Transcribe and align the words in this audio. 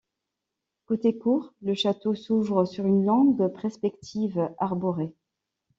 Côté 0.87 1.15
cour, 1.15 1.53
le 1.61 1.75
château 1.75 2.15
s'ouvre 2.15 2.65
sur 2.65 2.87
une 2.87 3.05
longue 3.05 3.47
perspective 3.53 4.49
arborée. 4.57 5.13